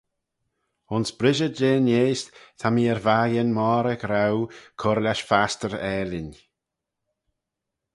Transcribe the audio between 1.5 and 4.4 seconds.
jeh'n eayst ta mee er vakin moghrey grouw